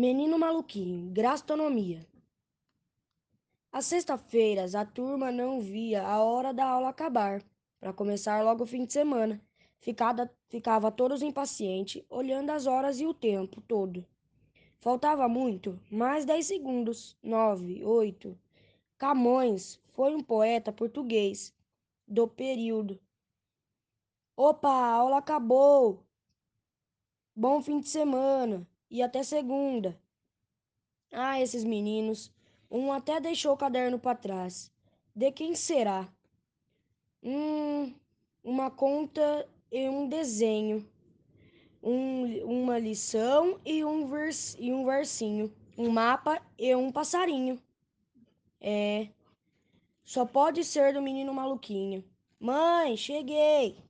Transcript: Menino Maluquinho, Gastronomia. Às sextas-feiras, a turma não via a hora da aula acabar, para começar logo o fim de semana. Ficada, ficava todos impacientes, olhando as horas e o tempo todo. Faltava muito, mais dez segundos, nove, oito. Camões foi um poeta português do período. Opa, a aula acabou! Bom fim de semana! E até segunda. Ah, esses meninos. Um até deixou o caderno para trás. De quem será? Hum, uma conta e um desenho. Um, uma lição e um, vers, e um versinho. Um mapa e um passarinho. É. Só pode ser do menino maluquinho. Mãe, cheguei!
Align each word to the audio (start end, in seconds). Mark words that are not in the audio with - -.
Menino 0.00 0.38
Maluquinho, 0.38 1.12
Gastronomia. 1.12 2.08
Às 3.70 3.84
sextas-feiras, 3.84 4.74
a 4.74 4.82
turma 4.82 5.30
não 5.30 5.60
via 5.60 6.02
a 6.02 6.24
hora 6.24 6.54
da 6.54 6.64
aula 6.64 6.88
acabar, 6.88 7.44
para 7.78 7.92
começar 7.92 8.42
logo 8.42 8.64
o 8.64 8.66
fim 8.66 8.86
de 8.86 8.94
semana. 8.94 9.38
Ficada, 9.78 10.34
ficava 10.48 10.90
todos 10.90 11.20
impacientes, 11.20 12.02
olhando 12.08 12.48
as 12.48 12.66
horas 12.66 12.98
e 12.98 13.04
o 13.04 13.12
tempo 13.12 13.60
todo. 13.60 14.06
Faltava 14.78 15.28
muito, 15.28 15.78
mais 15.90 16.24
dez 16.24 16.46
segundos, 16.46 17.14
nove, 17.22 17.84
oito. 17.84 18.40
Camões 18.96 19.78
foi 19.88 20.14
um 20.14 20.22
poeta 20.22 20.72
português 20.72 21.54
do 22.08 22.26
período. 22.26 22.98
Opa, 24.34 24.70
a 24.70 24.92
aula 24.92 25.18
acabou! 25.18 26.02
Bom 27.36 27.60
fim 27.60 27.80
de 27.80 27.88
semana! 27.90 28.66
E 28.90 29.02
até 29.02 29.22
segunda. 29.22 29.98
Ah, 31.12 31.40
esses 31.40 31.64
meninos. 31.64 32.32
Um 32.70 32.92
até 32.92 33.20
deixou 33.20 33.54
o 33.54 33.56
caderno 33.56 33.98
para 33.98 34.16
trás. 34.16 34.72
De 35.14 35.30
quem 35.32 35.54
será? 35.54 36.08
Hum, 37.22 37.92
uma 38.42 38.70
conta 38.70 39.48
e 39.70 39.88
um 39.88 40.08
desenho. 40.08 40.88
Um, 41.82 42.44
uma 42.44 42.78
lição 42.78 43.58
e 43.64 43.84
um, 43.84 44.06
vers, 44.06 44.56
e 44.58 44.72
um 44.72 44.84
versinho. 44.84 45.52
Um 45.76 45.90
mapa 45.90 46.40
e 46.58 46.74
um 46.74 46.92
passarinho. 46.92 47.60
É. 48.60 49.08
Só 50.04 50.26
pode 50.26 50.64
ser 50.64 50.92
do 50.92 51.02
menino 51.02 51.32
maluquinho. 51.32 52.04
Mãe, 52.38 52.96
cheguei! 52.96 53.89